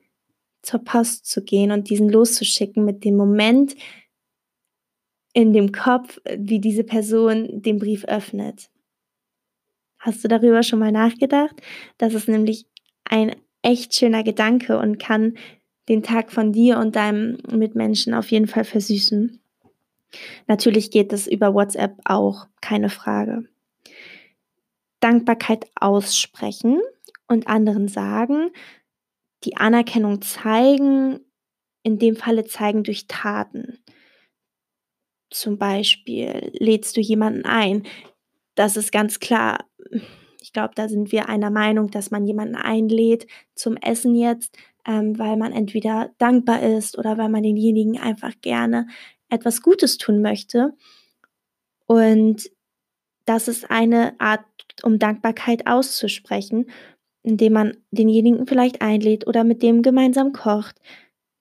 zur 0.62 0.82
Post 0.82 1.26
zu 1.26 1.44
gehen 1.44 1.70
und 1.70 1.90
diesen 1.90 2.08
loszuschicken 2.08 2.84
mit 2.84 3.04
dem 3.04 3.16
Moment 3.16 3.76
in 5.32 5.52
dem 5.52 5.70
Kopf, 5.70 6.18
wie 6.36 6.60
diese 6.60 6.82
Person 6.82 7.62
den 7.62 7.78
Brief 7.78 8.04
öffnet. 8.06 8.70
Hast 9.98 10.24
du 10.24 10.28
darüber 10.28 10.62
schon 10.62 10.78
mal 10.78 10.92
nachgedacht? 10.92 11.54
Das 11.98 12.14
ist 12.14 12.28
nämlich 12.28 12.66
ein 13.04 13.36
echt 13.62 13.94
schöner 13.94 14.22
Gedanke 14.22 14.78
und 14.78 14.98
kann 14.98 15.36
den 15.88 16.02
Tag 16.02 16.32
von 16.32 16.52
dir 16.52 16.78
und 16.78 16.96
deinem 16.96 17.38
Mitmenschen 17.52 18.14
auf 18.14 18.30
jeden 18.30 18.46
Fall 18.46 18.64
versüßen. 18.64 19.40
Natürlich 20.46 20.90
geht 20.90 21.12
es 21.12 21.26
über 21.26 21.54
WhatsApp 21.54 21.98
auch, 22.04 22.46
keine 22.60 22.88
Frage. 22.88 23.48
Dankbarkeit 25.00 25.66
aussprechen 25.74 26.80
und 27.28 27.48
anderen 27.48 27.88
sagen, 27.88 28.50
die 29.44 29.56
Anerkennung 29.56 30.22
zeigen, 30.22 31.20
in 31.82 31.98
dem 31.98 32.16
Falle 32.16 32.44
zeigen 32.44 32.82
durch 32.82 33.06
Taten. 33.06 33.78
Zum 35.30 35.58
Beispiel 35.58 36.50
lädst 36.54 36.96
du 36.96 37.00
jemanden 37.00 37.44
ein. 37.44 37.84
Das 38.54 38.76
ist 38.76 38.90
ganz 38.90 39.20
klar. 39.20 39.66
Ich 40.40 40.52
glaube, 40.52 40.74
da 40.74 40.88
sind 40.88 41.12
wir 41.12 41.28
einer 41.28 41.50
Meinung, 41.50 41.90
dass 41.90 42.10
man 42.10 42.24
jemanden 42.24 42.56
einlädt 42.56 43.26
zum 43.54 43.76
Essen 43.76 44.14
jetzt, 44.14 44.56
ähm, 44.86 45.18
weil 45.18 45.36
man 45.36 45.52
entweder 45.52 46.10
dankbar 46.18 46.62
ist 46.62 46.96
oder 46.96 47.18
weil 47.18 47.28
man 47.28 47.42
denjenigen 47.42 47.98
einfach 47.98 48.32
gerne 48.40 48.86
etwas 49.28 49.62
Gutes 49.62 49.98
tun 49.98 50.22
möchte. 50.22 50.74
Und 51.86 52.50
das 53.24 53.48
ist 53.48 53.70
eine 53.70 54.18
Art, 54.20 54.44
um 54.82 54.98
Dankbarkeit 54.98 55.66
auszusprechen, 55.66 56.70
indem 57.22 57.54
man 57.54 57.76
denjenigen 57.90 58.46
vielleicht 58.46 58.80
einlädt 58.80 59.26
oder 59.26 59.44
mit 59.44 59.62
dem 59.62 59.82
gemeinsam 59.82 60.32
kocht, 60.32 60.80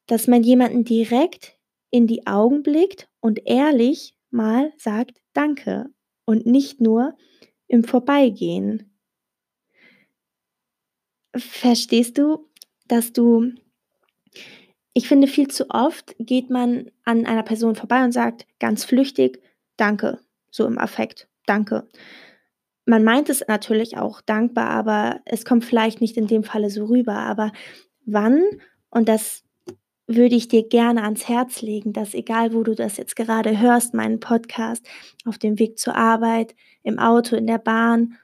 dass 0.08 0.28
man 0.28 0.44
jemanden 0.44 0.84
direkt 0.84 1.58
in 1.92 2.08
die 2.08 2.26
Augen 2.28 2.64
blickt 2.64 3.08
und 3.20 3.46
ehrlich 3.46 4.16
mal 4.32 4.74
sagt 4.78 5.22
Danke 5.34 5.88
und 6.26 6.46
nicht 6.46 6.82
nur 6.82 7.16
im 7.68 7.84
Vorbeigehen. 7.84 8.92
Verstehst 11.36 12.18
du, 12.18 12.50
dass 12.88 13.14
du 13.14 13.54
ich 14.98 15.10
finde, 15.10 15.28
viel 15.28 15.50
zu 15.50 15.70
oft 15.70 16.16
geht 16.20 16.50
man 16.50 16.90
an 17.04 17.26
einer 17.26 17.44
Person 17.44 17.76
vorbei 17.76 18.04
und 18.04 18.14
sagt 18.14 18.48
ganz 18.60 18.86
flüchtig, 18.86 19.42
danke, 19.76 20.20
so 20.50 20.66
im 20.66 20.78
Affekt, 20.80 21.28
danke. 21.46 21.88
Man 22.86 23.04
meint 23.04 23.30
es 23.30 23.44
natürlich 23.46 23.98
auch 23.98 24.22
dankbar, 24.22 24.70
aber 24.70 25.20
es 25.26 25.44
kommt 25.44 25.66
vielleicht 25.66 26.00
nicht 26.00 26.16
in 26.16 26.28
dem 26.28 26.46
Falle 26.46 26.70
so 26.70 26.86
rüber. 26.86 27.16
Aber 27.16 27.52
wann, 28.06 28.42
und 28.90 29.10
das 29.10 29.44
würde 30.08 30.36
ich 30.36 30.48
dir 30.48 30.66
gerne 30.70 31.04
ans 31.04 31.28
Herz 31.28 31.62
legen, 31.62 31.92
dass 31.92 32.14
egal 32.14 32.54
wo 32.54 32.64
du 32.64 32.74
das 32.74 32.96
jetzt 32.96 33.18
gerade 33.18 33.60
hörst, 33.60 33.94
meinen 33.94 34.22
Podcast, 34.22 34.88
auf 35.26 35.38
dem 35.38 35.60
Weg 35.60 35.78
zur 35.78 35.96
Arbeit, 35.96 36.56
im 36.84 37.00
Auto, 37.00 37.36
in 37.36 37.48
der 37.48 37.58
Bahn, 37.58 38.16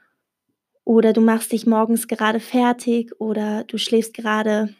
oder 0.84 1.12
du 1.12 1.20
machst 1.20 1.52
dich 1.52 1.66
morgens 1.66 2.08
gerade 2.08 2.40
fertig 2.40 3.12
oder 3.20 3.64
du 3.64 3.76
schläfst 3.76 4.14
gerade 4.14 4.74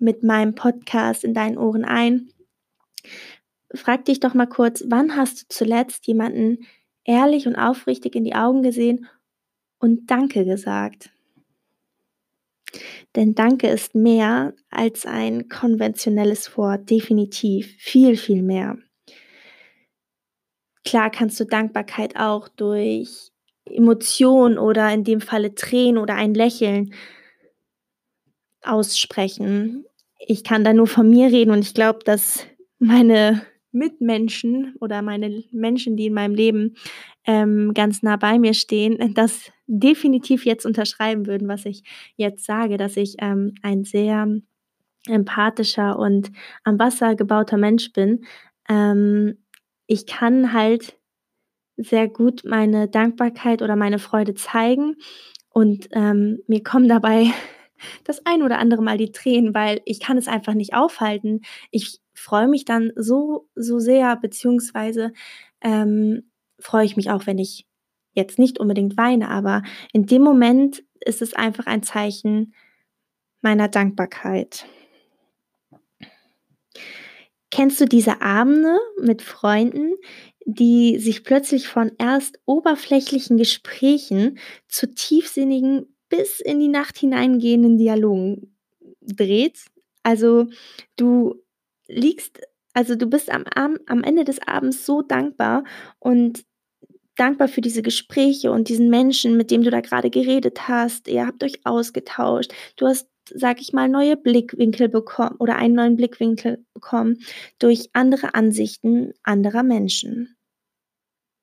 mit 0.00 0.22
meinem 0.22 0.54
Podcast 0.54 1.24
in 1.24 1.34
deinen 1.34 1.58
Ohren 1.58 1.84
ein. 1.84 2.30
Frag 3.74 4.04
dich 4.06 4.20
doch 4.20 4.34
mal 4.34 4.46
kurz, 4.46 4.84
wann 4.88 5.16
hast 5.16 5.42
du 5.42 5.46
zuletzt 5.48 6.06
jemanden 6.06 6.66
ehrlich 7.04 7.46
und 7.46 7.56
aufrichtig 7.56 8.16
in 8.16 8.24
die 8.24 8.34
Augen 8.34 8.62
gesehen 8.62 9.06
und 9.78 10.10
Danke 10.10 10.44
gesagt? 10.44 11.10
Denn 13.16 13.34
Danke 13.34 13.68
ist 13.68 13.94
mehr 13.94 14.54
als 14.70 15.06
ein 15.06 15.48
konventionelles 15.48 16.56
Wort, 16.56 16.90
definitiv, 16.90 17.74
viel, 17.78 18.16
viel 18.16 18.42
mehr. 18.42 18.78
Klar 20.84 21.10
kannst 21.10 21.38
du 21.38 21.44
Dankbarkeit 21.44 22.16
auch 22.16 22.48
durch 22.48 23.32
Emotionen 23.64 24.58
oder 24.58 24.92
in 24.92 25.04
dem 25.04 25.20
Falle 25.20 25.54
Tränen 25.54 25.98
oder 25.98 26.14
ein 26.14 26.34
Lächeln 26.34 26.94
aussprechen 28.62 29.84
ich 30.26 30.44
kann 30.44 30.64
da 30.64 30.72
nur 30.72 30.86
von 30.86 31.08
mir 31.08 31.28
reden 31.28 31.50
und 31.50 31.60
ich 31.60 31.74
glaube, 31.74 32.00
dass 32.04 32.46
meine 32.78 33.42
Mitmenschen 33.72 34.74
oder 34.80 35.02
meine 35.02 35.42
Menschen, 35.52 35.96
die 35.96 36.06
in 36.06 36.14
meinem 36.14 36.34
Leben 36.34 36.74
ähm, 37.26 37.72
ganz 37.74 38.02
nah 38.02 38.16
bei 38.16 38.38
mir 38.38 38.54
stehen, 38.54 39.14
das 39.14 39.50
definitiv 39.66 40.44
jetzt 40.44 40.66
unterschreiben 40.66 41.26
würden, 41.26 41.48
was 41.48 41.66
ich 41.66 41.84
jetzt 42.16 42.44
sage, 42.44 42.76
dass 42.76 42.96
ich 42.96 43.16
ähm, 43.20 43.54
ein 43.62 43.84
sehr 43.84 44.26
empathischer 45.06 45.98
und 45.98 46.30
am 46.64 46.78
Wasser 46.78 47.14
gebauter 47.14 47.56
Mensch 47.56 47.92
bin. 47.92 48.24
Ähm, 48.68 49.38
ich 49.86 50.06
kann 50.06 50.52
halt 50.52 50.96
sehr 51.76 52.08
gut 52.08 52.42
meine 52.44 52.88
Dankbarkeit 52.88 53.62
oder 53.62 53.76
meine 53.76 53.98
Freude 53.98 54.34
zeigen 54.34 54.96
und 55.48 55.88
ähm, 55.92 56.40
mir 56.46 56.62
kommen 56.62 56.88
dabei 56.88 57.32
das 58.04 58.24
ein 58.26 58.42
oder 58.42 58.58
andere 58.58 58.82
Mal 58.82 58.98
die 58.98 59.12
Tränen, 59.12 59.54
weil 59.54 59.80
ich 59.84 60.00
kann 60.00 60.18
es 60.18 60.28
einfach 60.28 60.54
nicht 60.54 60.74
aufhalten. 60.74 61.42
Ich 61.70 62.00
freue 62.14 62.48
mich 62.48 62.64
dann 62.64 62.92
so, 62.96 63.48
so 63.54 63.78
sehr, 63.78 64.16
beziehungsweise 64.16 65.12
ähm, 65.60 66.30
freue 66.58 66.84
ich 66.84 66.96
mich 66.96 67.10
auch, 67.10 67.26
wenn 67.26 67.38
ich 67.38 67.66
jetzt 68.12 68.38
nicht 68.38 68.58
unbedingt 68.58 68.96
weine, 68.96 69.28
aber 69.28 69.62
in 69.92 70.06
dem 70.06 70.22
Moment 70.22 70.82
ist 71.00 71.22
es 71.22 71.34
einfach 71.34 71.66
ein 71.66 71.82
Zeichen 71.82 72.54
meiner 73.40 73.68
Dankbarkeit. 73.68 74.66
Kennst 77.50 77.80
du 77.80 77.86
diese 77.86 78.20
Abende 78.20 78.78
mit 79.00 79.22
Freunden, 79.22 79.94
die 80.44 80.98
sich 80.98 81.24
plötzlich 81.24 81.68
von 81.68 81.92
erst 81.98 82.40
oberflächlichen 82.46 83.36
Gesprächen 83.36 84.38
zu 84.68 84.92
tiefsinnigen, 84.92 85.89
bis 86.10 86.40
in 86.40 86.60
die 86.60 86.68
Nacht 86.68 86.98
hineingehenden 86.98 87.78
Dialogen 87.78 88.54
dreht? 89.00 89.64
Also, 90.02 90.48
du 90.96 91.42
liegst 91.88 92.40
also, 92.72 92.94
du 92.94 93.06
bist 93.06 93.30
am 93.32 93.44
am 93.86 94.04
Ende 94.04 94.24
des 94.24 94.40
Abends 94.46 94.86
so 94.86 95.02
dankbar 95.02 95.64
und 95.98 96.44
dankbar 97.16 97.48
für 97.48 97.60
diese 97.60 97.82
Gespräche 97.82 98.50
und 98.52 98.68
diesen 98.68 98.88
Menschen, 98.90 99.36
mit 99.36 99.50
dem 99.50 99.62
du 99.62 99.70
da 99.70 99.80
grade 99.80 100.10
geredet 100.10 100.68
hast. 100.68 101.08
Ihr 101.08 101.26
habt 101.26 101.44
euch 101.44 101.60
ausgetauscht. 101.64 102.52
Du 102.76 102.86
hast, 102.86 103.08
sage 103.32 103.60
ich 103.60 103.72
mal, 103.74 103.88
neue 103.88 104.16
Blickwinkel 104.16 104.88
bekommen 104.88 105.36
oder 105.38 105.56
einen 105.56 105.74
neuen 105.74 105.96
Blickwinkel 105.96 106.64
bekommen 106.74 107.18
durch 107.58 107.90
andere 107.92 108.34
Ansichten 108.34 109.12
anderer 109.22 109.62
Menschen. 109.62 110.36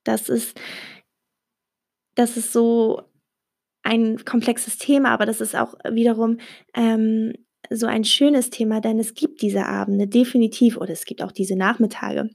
Das 0.03 0.29
ist 0.29 0.59
das 2.15 2.37
ist 2.37 2.51
so 2.51 3.03
ein 3.87 4.23
komplexes 4.25 4.77
Thema, 4.77 5.11
aber 5.11 5.25
das 5.25 5.39
ist 5.39 5.55
auch 5.55 5.75
wiederum, 5.89 6.37
ähm, 6.75 7.33
so 7.69 7.85
ein 7.85 8.03
schönes 8.03 8.49
Thema, 8.49 8.81
denn 8.81 8.99
es 8.99 9.13
gibt 9.13 9.41
diese 9.41 9.65
Abende 9.65 10.07
definitiv 10.07 10.77
oder 10.77 10.91
es 10.91 11.05
gibt 11.05 11.21
auch 11.21 11.31
diese 11.31 11.55
Nachmittage. 11.55 12.29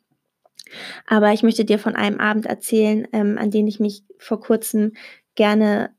Aber 1.07 1.33
ich 1.33 1.43
möchte 1.43 1.65
dir 1.65 1.79
von 1.79 1.95
einem 1.95 2.21
Abend 2.21 2.47
erzählen, 2.47 3.07
ähm, 3.13 3.39
an 3.39 3.51
den 3.51 3.67
ich 3.67 3.81
mich 3.81 4.05
vor 4.19 4.41
Kurzem 4.41 4.93
gerne 5.35 5.91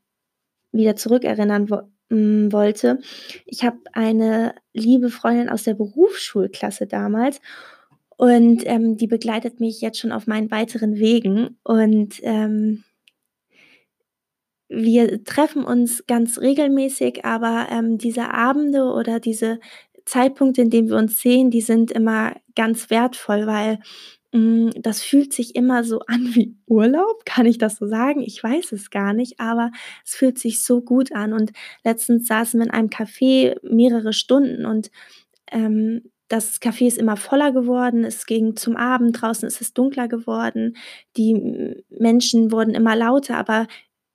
wieder 0.72 0.96
zurückerinnern 0.96 1.70
wo 1.70 1.82
hm, 2.10 2.52
wollte. 2.52 2.98
Ich 3.46 3.64
habe 3.64 3.78
eine 3.92 4.54
liebe 4.72 5.08
Freundin 5.08 5.48
aus 5.48 5.62
der 5.62 5.74
Berufsschulklasse 5.74 6.86
damals 6.86 7.40
und, 8.16 8.62
ähm, 8.66 8.96
die 8.96 9.06
begleitet 9.06 9.60
mich 9.60 9.80
jetzt 9.80 10.00
schon 10.00 10.12
auf 10.12 10.26
meinen 10.26 10.50
weiteren 10.50 10.96
Wegen 10.96 11.58
und, 11.62 12.20
ähm 12.22 12.84
wir 14.68 15.24
treffen 15.24 15.64
uns 15.64 16.06
ganz 16.06 16.38
regelmäßig, 16.40 17.24
aber, 17.24 17.68
ähm, 17.70 17.98
diese 17.98 18.30
Abende 18.32 18.84
oder 18.92 19.20
diese 19.20 19.60
Zeitpunkte, 20.04 20.62
in 20.62 20.70
denen 20.70 20.88
wir 20.88 20.96
uns 20.96 21.20
sehen, 21.20 21.50
die 21.50 21.60
sind 21.62 21.90
immer 21.92 22.34
ganz 22.56 22.90
wertvoll, 22.90 23.46
weil, 23.46 23.78
hm, 24.32 24.70
das 24.76 25.02
fühlt 25.02 25.32
sich 25.32 25.54
immer 25.56 25.84
so 25.84 26.00
an 26.08 26.34
wie 26.34 26.56
Urlaub. 26.66 27.24
Kann 27.24 27.46
ich 27.46 27.58
das 27.58 27.76
so 27.76 27.86
sagen? 27.86 28.20
Ich 28.22 28.42
weiß 28.42 28.72
es 28.72 28.90
gar 28.90 29.12
nicht, 29.14 29.40
aber 29.40 29.70
es 30.04 30.14
fühlt 30.14 30.38
sich 30.38 30.62
so 30.62 30.80
gut 30.82 31.12
an. 31.12 31.32
Und 31.32 31.52
letztens 31.84 32.26
saßen 32.26 32.60
wir 32.60 32.66
in 32.66 32.72
einem 32.72 32.88
Café 32.88 33.56
mehrere 33.62 34.12
Stunden 34.12 34.66
und, 34.66 34.90
ähm, 35.52 36.10
das 36.28 36.60
Café 36.60 36.86
ist 36.88 36.98
immer 36.98 37.16
voller 37.16 37.52
geworden. 37.52 38.04
Es 38.04 38.26
ging 38.26 38.56
zum 38.56 38.76
Abend, 38.76 39.20
draußen 39.20 39.46
ist 39.46 39.60
es 39.60 39.74
dunkler 39.74 40.08
geworden. 40.08 40.76
Die 41.16 41.34
Menschen 41.90 42.50
wurden 42.52 42.74
immer 42.74 42.96
lauter, 42.96 43.36
aber 43.36 43.66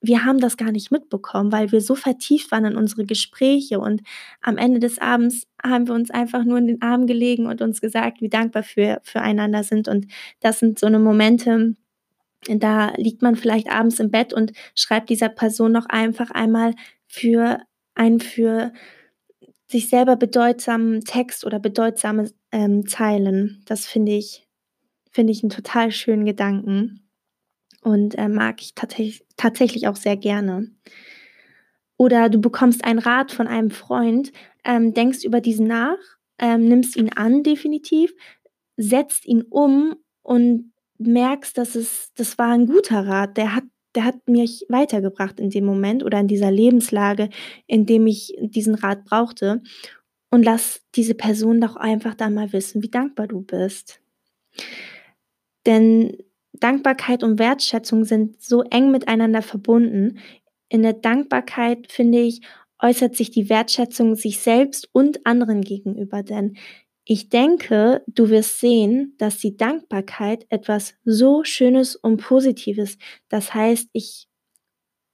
wir 0.02 0.26
haben 0.26 0.40
das 0.40 0.58
gar 0.58 0.72
nicht 0.72 0.92
mitbekommen, 0.92 1.52
weil 1.52 1.72
wir 1.72 1.82
so 1.82 1.96
vertieft 1.96 2.52
waren 2.52 2.66
in 2.66 2.78
unsere 2.78 3.06
Gespräche 3.06 3.80
und 3.80 4.02
am 4.42 4.58
Ende 4.58 4.80
des 4.80 5.00
Abends 5.00 5.46
haben 5.64 5.88
wir 5.88 5.96
uns 5.96 6.12
einfach 6.12 6.46
nur 6.46 6.58
in 6.60 6.68
den 6.68 6.82
Arm 6.82 7.08
gelegen 7.08 7.48
und 7.48 7.62
uns 7.62 7.82
gesagt, 7.82 8.22
wie 8.22 8.30
dankbar 8.30 8.64
wir 8.76 9.00
füreinander 9.04 9.64
sind. 9.64 9.88
Und 9.90 10.08
das 10.42 10.60
sind 10.60 10.80
so 10.80 10.88
'ne 10.90 11.00
Momente, 11.00 11.76
da 12.50 12.94
liegt 12.98 13.22
man 13.24 13.36
vielleicht 13.38 13.70
abends 13.72 14.00
im 14.00 14.12
Bett 14.12 14.34
und 14.34 14.54
schreibt 14.76 15.10
dieser 15.10 15.30
Person 15.30 15.72
noch 15.74 15.88
einfach 15.88 16.32
einmal 16.32 16.76
für 17.08 17.60
einen 17.96 18.20
für 18.22 18.74
sich 19.68 19.90
selber 19.90 20.16
bedeutsamen 20.18 21.02
Text 21.06 21.46
oder 21.46 21.60
bedeutsame, 21.60 22.32
ähm, 22.54 22.88
Zeilen. 22.88 23.64
Das 23.68 23.88
finde 23.88 24.14
ich 24.14 24.48
finde 25.12 25.34
ich 25.34 25.44
'n 25.44 25.50
total 25.52 25.92
schönen 25.92 26.26
Gedanken 26.26 27.09
und, 27.84 28.16
äh, 28.18 28.28
mag 28.30 28.62
ich 28.62 28.76
tatsäch 28.76 29.24
tatsächlich 29.38 29.88
auch 29.88 29.96
sehr 29.96 30.18
gerne. 30.18 30.70
Oder 32.00 32.30
du 32.30 32.40
bekommst 32.40 32.86
einen 32.86 33.00
Rat 33.00 33.30
von 33.34 33.46
einem 33.46 33.72
Freund, 33.72 34.32
ähm, 34.64 34.94
denkst 34.94 35.26
über 35.26 35.42
diesen 35.42 35.68
nach, 35.68 35.98
ähm, 36.40 36.66
nimmst 36.70 36.96
ihn 36.96 37.10
an 37.14 37.44
definitiv, 37.44 38.14
setzt 38.78 39.26
ihn 39.26 39.42
um 39.50 39.96
und 40.24 40.72
merkst, 40.98 41.58
dass 41.58 41.76
es 41.76 42.12
das 42.16 42.38
war 42.38 42.54
'n 42.54 42.68
guter 42.68 43.06
Rat. 43.06 43.36
Der 43.38 43.54
hat 43.54 43.66
der 43.96 44.06
hat 44.06 44.16
mich 44.30 44.66
weitergebracht 44.70 45.40
in 45.42 45.50
dem 45.50 45.66
Moment 45.66 46.04
oder 46.06 46.20
in 46.22 46.28
dieser 46.28 46.52
Lebenslage, 46.52 47.30
in 47.68 47.86
dem 47.86 48.08
ich 48.08 48.34
diesen 48.40 48.76
Rat 48.76 49.04
brauchte. 49.04 49.62
Und 50.32 50.44
lass 50.46 50.82
diese 50.96 51.16
Person 51.16 51.60
doch 51.62 51.76
einfach 51.76 52.16
da 52.16 52.30
mal 52.30 52.54
wissen, 52.54 52.84
wie 52.84 52.90
dankbar 52.90 53.28
du 53.28 53.42
bist. 53.42 54.00
Denn 55.66 56.16
Dankbarkeit 56.54 57.24
und 57.24 57.40
Wertschätzung 57.40 58.06
sind 58.06 58.42
so 58.42 58.64
eng 58.64 58.92
miteinander 58.92 59.42
verbunden. 59.42 60.20
In 60.70 60.84
der 60.84 60.94
Dankbarkeit, 60.94 61.92
finde 61.92 62.20
ich, 62.20 62.42
äußert 62.82 63.16
sich 63.16 63.32
die 63.32 63.50
Wertschätzung 63.50 64.16
sich 64.16 64.40
selbst 64.40 64.90
und 64.94 65.26
anderen 65.26 65.62
gegenüber, 65.62 66.24
denn 66.24 66.58
ich 67.06 67.30
denke, 67.30 68.04
du 68.08 68.30
wirst 68.30 68.60
sehen, 68.60 69.16
dass 69.18 69.40
die 69.40 69.58
Dankbarkeit 69.58 70.46
etwas 70.50 70.94
so 71.04 71.44
Schönes 71.44 71.96
und 71.96 72.18
Positives 72.22 72.98
das 73.30 73.54
heißt, 73.54 73.90
ich 73.94 74.28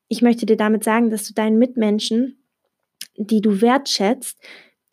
ich 0.08 0.22
möchte 0.22 0.46
dir 0.46 0.58
damit 0.58 0.84
sagen, 0.84 1.10
dass 1.10 1.28
du 1.28 1.34
deinen 1.34 1.58
Mitmenschen, 1.58 2.44
die 3.18 3.42
du 3.42 3.62
wertschätzt, 3.62 4.40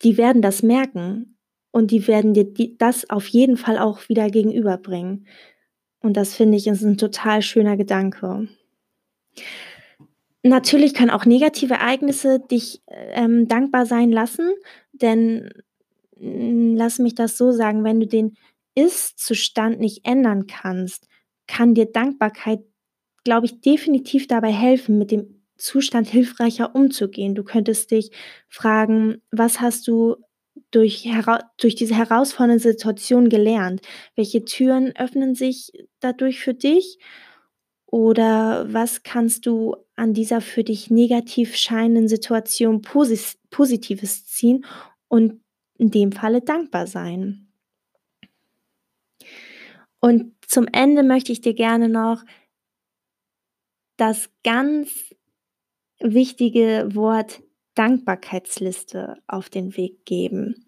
die 0.03 0.17
werden 0.17 0.41
das 0.41 0.63
merken 0.63 1.37
und 1.71 1.91
die 1.91 2.07
werden 2.07 2.33
dir 2.33 2.45
das 2.77 3.09
auf 3.09 3.27
jeden 3.27 3.57
Fall 3.57 3.77
auch 3.77 4.09
wieder 4.09 4.29
gegenüberbringen. 4.29 5.27
Und 6.03 6.17
das 6.17 6.35
finde 6.35 6.57
ich, 6.57 6.67
ist 6.67 6.83
'n 6.83 6.97
total 6.97 7.41
schöner 7.41 7.77
Gedanke. 7.77 8.49
Natürlich 10.45 10.93
können 10.93 11.09
auch 11.09 11.25
negative 11.25 11.75
Ereignisse 11.75 12.39
dich, 12.39 12.81
ähm, 12.89 13.47
dankbar 13.47 13.85
sein 13.85 14.11
lassen, 14.11 14.49
denn, 14.91 15.49
hm, 16.17 16.75
lass 16.75 16.99
mich 16.99 17.15
das 17.15 17.37
so 17.37 17.51
sagen, 17.53 17.83
wenn 17.85 17.99
du 18.01 18.07
den 18.07 18.35
Ist-Zustand 18.75 19.79
nicht 19.79 20.05
ändern 20.05 20.47
kannst, 20.47 21.07
kann 21.47 21.75
dir 21.75 21.85
Dankbarkeit, 21.85 22.59
glaube 23.23 23.45
ich, 23.47 23.61
definitiv 23.61 24.27
dabei 24.27 24.51
helfen, 24.51 24.97
mit 24.97 25.11
dem 25.11 25.41
Zustand 25.57 26.07
hilfreicher 26.09 26.75
umzugehen. 26.75 27.35
Du 27.35 27.43
könntest 27.45 27.91
dich 27.91 28.11
fragen: 28.49 29.21
„Was 29.31 29.61
hast 29.61 29.87
du 29.87 30.17
durch 30.71 31.09
durch 31.57 31.75
diese 31.75 31.95
herausfordernde 31.95 32.59
Situation 32.61 33.29
gelernt? 33.29 33.81
Welche 34.15 34.45
Türen 34.45 34.95
öffnen 34.95 35.35
sich 35.35 35.71
dadurch 35.99 36.39
für 36.39 36.53
dich? 36.53 36.99
Oder 37.87 38.73
was 38.73 39.03
kannst 39.03 39.45
du 39.45 39.75
an 39.95 40.13
dieser 40.13 40.41
für 40.41 40.63
dich 40.63 40.89
negativ 40.89 41.55
scheinenden 41.55 42.07
Situation 42.07 42.81
Posis 42.81 43.37
Positives 43.51 44.25
ziehen 44.25 44.65
und 45.09 45.41
in 45.77 45.91
dem 45.91 46.11
Falle 46.11 46.41
dankbar 46.41 46.87
sein?“ 46.87 47.47
Und 49.99 50.33
zum 50.47 50.67
Ende 50.71 51.01
möchte 51.01 51.31
ich 51.31 51.41
dir 51.41 51.53
gerne 51.53 51.87
noch 51.87 52.23
das 53.97 54.29
ganz 54.43 55.13
wichtige 55.99 56.89
Wort 56.93 57.41
Dankbarkeitsliste 57.75 59.17
auf 59.27 59.49
den 59.49 59.75
Weg 59.77 60.05
geben. 60.05 60.65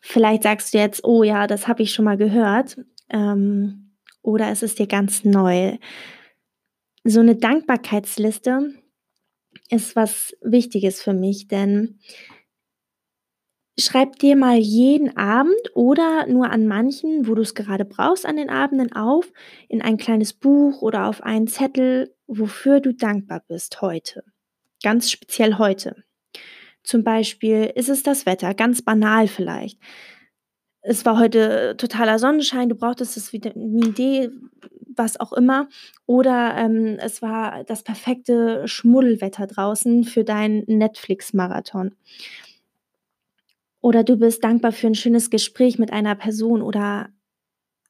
Vielleicht 0.00 0.44
sagst 0.44 0.74
du 0.74 0.78
jetzt: 0.78 1.04
„Oh 1.04 1.22
ja, 1.24 1.46
das 1.46 1.68
habe 1.68 1.82
ich 1.82 1.92
schon 1.92 2.04
mal 2.06 2.16
gehört“, 2.16 2.78
ähm, 3.10 3.92
oder 4.22 4.50
es 4.50 4.62
ist 4.62 4.78
dir 4.78 4.86
ganz 4.86 5.24
neu. 5.24 5.78
So 7.04 7.22
'ne 7.22 7.36
Dankbarkeitsliste 7.36 8.74
ist 9.70 9.96
was 9.96 10.36
Wichtiges 10.42 11.02
für 11.02 11.14
mich, 11.14 11.48
denn 11.48 11.98
schreib 13.78 14.18
dir 14.18 14.34
mal 14.36 14.56
jeden 14.58 15.16
Abend 15.16 15.54
oder 15.74 16.26
nur 16.26 16.50
an 16.50 16.66
manchen, 16.66 17.28
wo 17.28 17.34
du's 17.36 17.54
gerade 17.54 17.84
brauchst 17.84 18.26
an 18.26 18.36
den 18.36 18.50
Abenden 18.50 18.92
auf 18.92 19.32
in 19.68 19.82
ein 19.82 19.96
kleines 19.98 20.32
Buch 20.32 20.82
oder 20.82 21.06
auf 21.06 21.22
einen 21.22 21.46
Zettel, 21.46 22.12
wofür 22.26 22.80
du 22.80 22.92
dankbar 22.92 23.42
bist 23.46 23.80
heute. 23.80 24.24
Ganz 24.82 25.10
speziell 25.10 25.58
heute. 25.58 26.04
Zum 26.86 27.04
Beispiel 27.04 27.70
ist 27.74 27.88
es 27.88 28.02
das 28.02 28.24
Wetter, 28.26 28.54
ganz 28.54 28.82
banal 28.82 29.28
vielleicht. 29.28 29.78
Es 30.82 31.04
war 31.04 31.18
heute 31.18 31.76
totaler 31.76 32.18
Sonnenschein, 32.18 32.68
du 32.68 32.74
brauchtest 32.76 33.16
das 33.16 33.32
Vitamin 33.32 33.94
D, 33.94 34.30
was 34.96 35.18
auch 35.18 35.32
immer. 35.32 35.68
Oder, 36.06 36.56
ähm, 36.56 36.96
es 37.00 37.20
war 37.20 37.64
das 37.64 37.82
perfekte 37.82 38.66
Schmuddelwetter 38.66 39.46
draußen 39.46 40.04
für 40.04 40.24
deinen 40.24 40.64
Netflix-Marathon. 40.66 41.94
Oder 43.84 44.02
du 44.04 44.16
bist 44.16 44.42
dankbar 44.44 44.72
für 44.72 44.88
'n 44.88 44.94
schönes 44.94 45.30
Gespräch 45.30 45.78
mit 45.78 45.92
einer 45.92 46.14
Person 46.16 46.62
oder 46.62 47.08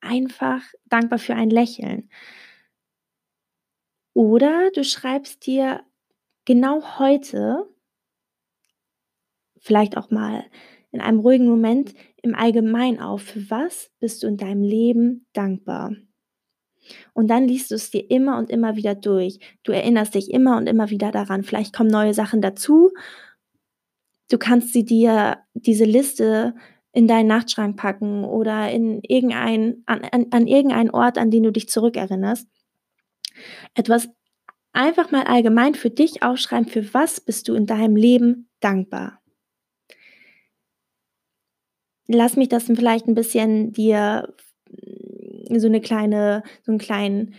einfach 0.00 0.62
dankbar 0.86 1.18
für 1.18 1.34
ein 1.34 1.50
Lächeln. 1.50 2.08
Oder 4.16 4.70
du 4.74 4.84
schreibst 4.84 5.46
dir 5.46 5.82
genau 6.44 6.98
heute 6.98 7.68
vielleicht 9.60 9.96
auch 9.96 10.10
mal 10.10 10.44
in 10.90 11.00
einem 11.00 11.20
ruhigen 11.20 11.46
Moment 11.46 11.94
im 12.22 12.34
Allgemeinen 12.34 13.00
auf, 13.00 13.22
für 13.22 13.50
was 13.50 13.90
bist 14.00 14.22
du 14.22 14.26
in 14.26 14.36
deinem 14.36 14.62
Leben 14.62 15.26
dankbar? 15.32 15.92
Und 17.12 17.28
dann 17.28 17.46
liest 17.46 17.70
du 17.70 17.74
es 17.74 17.90
dir 17.90 18.10
immer 18.10 18.38
und 18.38 18.50
immer 18.50 18.76
wieder 18.76 18.94
durch. 18.94 19.38
Du 19.62 19.72
erinnerst 19.72 20.14
dich 20.14 20.30
immer 20.30 20.56
und 20.56 20.66
immer 20.66 20.90
wieder 20.90 21.10
daran. 21.10 21.42
Vielleicht 21.42 21.74
kommen 21.74 21.90
neue 21.90 22.14
Sachen 22.14 22.40
dazu. 22.40 22.90
Du 24.30 24.38
kannst 24.38 24.72
sie 24.72 24.84
dir, 24.84 25.38
diese 25.54 25.84
Liste 25.84 26.54
in 26.92 27.06
deinen 27.06 27.26
Nachtschrank 27.26 27.76
packen 27.76 28.24
oder 28.24 28.70
in 28.70 29.00
irgendein, 29.02 29.82
an, 29.86 30.02
an, 30.10 30.26
an 30.30 30.46
irgendeinen 30.46 30.90
Ort, 30.90 31.18
an 31.18 31.30
den 31.30 31.42
du 31.42 31.52
dich 31.52 31.68
zurückerinnerst. 31.68 32.48
Etwas 33.74 34.08
einfach 34.72 35.10
mal 35.10 35.24
allgemein 35.24 35.74
für 35.74 35.90
dich 35.90 36.22
aufschreiben, 36.22 36.68
für 36.68 36.92
was 36.94 37.20
bist 37.20 37.48
du 37.48 37.54
in 37.54 37.66
deinem 37.66 37.96
Leben 37.96 38.48
dankbar. 38.60 39.20
Lass 42.08 42.36
mich 42.36 42.48
das 42.48 42.64
vielleicht 42.64 43.06
ein 43.06 43.14
bisschen 43.14 43.72
dir 43.72 44.34
so 45.56 45.66
eine 45.66 45.80
kleine, 45.80 46.42
so 46.62 46.72
einen 46.72 46.78
kleinen 46.78 47.34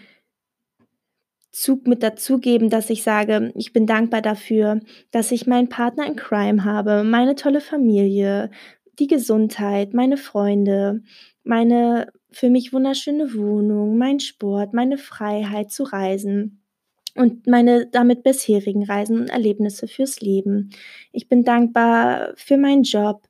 Zug 1.51 1.87
mit 1.87 2.03
dazugeben, 2.03 2.69
dass 2.69 2.89
ich 2.89 3.03
sage, 3.03 3.51
ich 3.55 3.73
bin 3.73 3.85
dankbar 3.85 4.21
dafür, 4.21 4.79
dass 5.11 5.31
ich 5.31 5.47
meinen 5.47 5.69
Partner 5.69 6.05
in 6.05 6.15
Crime 6.15 6.63
habe, 6.63 7.03
meine 7.03 7.35
tolle 7.35 7.61
Familie, 7.61 8.51
die 8.99 9.07
Gesundheit, 9.07 9.93
meine 9.93 10.17
Freunde, 10.17 11.01
meine 11.43 12.11
für 12.31 12.49
mich 12.49 12.71
wunderschöne 12.71 13.33
Wohnung, 13.33 13.97
mein 13.97 14.19
Sport, 14.19 14.73
meine 14.73 14.97
Freiheit 14.97 15.71
zu 15.71 15.83
reisen 15.83 16.61
und 17.15 17.47
meine 17.47 17.87
damit 17.87 18.23
bisherigen 18.23 18.83
Reisen 18.83 19.21
und 19.21 19.29
Erlebnisse 19.29 19.87
fürs 19.87 20.21
Leben. 20.21 20.69
Ich 21.11 21.27
bin 21.27 21.43
dankbar 21.43 22.33
für 22.35 22.57
meinen 22.57 22.83
Job, 22.83 23.27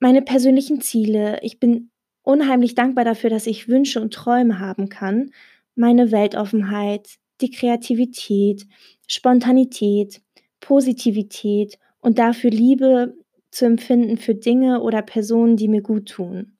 meine 0.00 0.22
persönlichen 0.22 0.80
Ziele. 0.80 1.38
Ich 1.42 1.58
bin 1.58 1.90
unheimlich 2.22 2.74
dankbar 2.74 3.04
dafür, 3.04 3.30
dass 3.30 3.46
ich 3.46 3.68
Wünsche 3.68 4.00
und 4.00 4.12
Träume 4.12 4.58
haben 4.58 4.88
kann, 4.88 5.30
meine 5.74 6.10
Weltoffenheit, 6.10 7.18
die 7.40 7.50
Kreativität, 7.50 8.66
Spontanität, 9.06 10.22
Positivität 10.60 11.78
und 12.00 12.18
dafür 12.18 12.50
Liebe 12.50 13.14
zu 13.50 13.66
empfinden 13.66 14.16
für 14.16 14.34
Dinge 14.34 14.80
oder 14.80 15.02
Personen, 15.02 15.56
die 15.56 15.68
mir 15.68 15.82
gut 15.82 16.08
tun. 16.08 16.56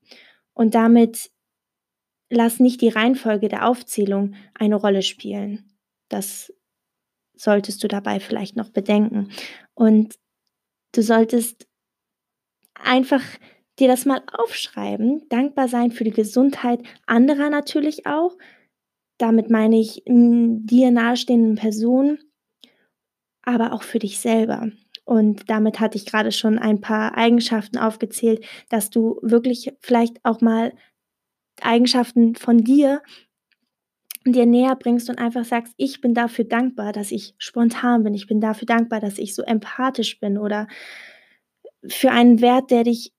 Und 0.54 0.74
damit 0.74 1.30
lass 2.30 2.60
nicht 2.60 2.80
die 2.80 2.88
Reihenfolge 2.88 3.48
der 3.48 3.68
Aufzählung 3.68 4.34
eine 4.54 4.76
Rolle 4.76 5.02
spielen. 5.02 5.72
Das 6.08 6.52
solltest 7.34 7.82
du 7.84 7.88
dabei 7.88 8.20
vielleicht 8.20 8.56
noch 8.56 8.70
bedenken. 8.70 9.28
Und 9.74 10.14
du 10.92 11.02
solltest 11.02 11.66
einfach 12.82 13.22
dir 13.78 13.88
das 13.88 14.06
mal 14.06 14.22
aufschreiben, 14.32 15.28
dankbar 15.28 15.68
sein 15.68 15.90
für 15.90 16.04
die 16.04 16.10
Gesundheit 16.10 16.80
anderer 17.06 17.50
natürlich 17.50 18.06
auch. 18.06 18.36
Damit 19.18 19.50
meine 19.50 19.78
ich 19.78 20.02
dir 20.06 20.90
nahestehenden 20.90 21.56
Personen, 21.56 22.18
aber 23.42 23.72
auch 23.72 23.82
für 23.82 23.98
dich 23.98 24.18
selber. 24.18 24.70
Und 25.04 25.48
damit 25.48 25.78
hatte 25.78 25.96
ich 25.96 26.06
gerade 26.06 26.32
schon 26.32 26.58
ein 26.58 26.80
paar 26.80 27.16
Eigenschaften 27.16 27.78
aufgezählt, 27.78 28.44
dass 28.68 28.90
du 28.90 29.20
wirklich 29.22 29.72
vielleicht 29.80 30.24
auch 30.24 30.40
mal 30.40 30.74
Eigenschaften 31.60 32.34
von 32.34 32.58
dir 32.58 33.02
dir 34.24 34.46
näher 34.46 34.74
bringst 34.74 35.08
und 35.08 35.18
einfach 35.18 35.44
sagst, 35.44 35.72
ich 35.76 36.00
bin 36.00 36.12
dafür 36.12 36.44
dankbar, 36.44 36.92
dass 36.92 37.12
ich 37.12 37.34
spontan 37.38 38.02
bin. 38.02 38.14
Ich 38.14 38.26
bin 38.26 38.40
dafür 38.40 38.66
dankbar, 38.66 38.98
dass 39.00 39.18
ich 39.18 39.34
so 39.34 39.42
empathisch 39.42 40.18
bin 40.18 40.36
oder 40.36 40.66
für 41.88 42.10
einen 42.10 42.40
Wert, 42.40 42.70
der 42.70 42.84
dich 42.84 43.12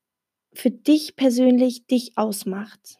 für 0.52 0.70
dich 0.70 1.14
persönlich 1.16 1.86
dich 1.86 2.16
ausmacht. 2.16 2.98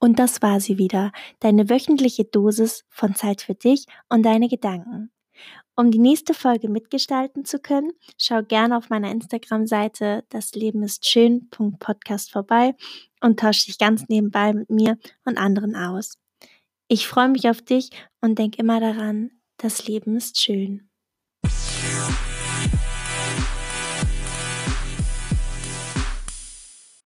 Und 0.00 0.18
das 0.18 0.42
war 0.42 0.60
sie 0.60 0.78
wieder, 0.78 1.12
deine 1.40 1.68
wöchentliche 1.68 2.24
Dosis 2.24 2.84
von 2.88 3.14
Zeit 3.14 3.42
für 3.42 3.54
dich 3.54 3.86
und 4.08 4.22
deine 4.22 4.48
Gedanken. 4.48 5.10
Um 5.76 5.90
die 5.90 5.98
nächste 5.98 6.34
Folge 6.34 6.68
mitgestalten 6.68 7.44
zu 7.44 7.58
können, 7.58 7.92
schau 8.16 8.42
gerne 8.42 8.76
auf 8.76 8.90
meiner 8.90 9.10
Instagram-Seite 9.10 10.24
das 10.28 10.52
Leben 10.52 10.82
ist 10.82 11.06
schön.podcast 11.06 12.32
vorbei 12.32 12.74
und 13.20 13.38
tausche 13.40 13.66
dich 13.66 13.78
ganz 13.78 14.08
nebenbei 14.08 14.52
mit 14.52 14.70
mir 14.70 14.98
und 15.24 15.38
anderen 15.38 15.76
aus. 15.76 16.18
Ich 16.88 17.06
freue 17.06 17.28
mich 17.28 17.48
auf 17.48 17.62
dich 17.62 17.90
und 18.20 18.38
denk 18.38 18.58
immer 18.58 18.80
daran, 18.80 19.30
das 19.58 19.86
Leben 19.86 20.16
ist 20.16 20.40
schön. 20.40 20.87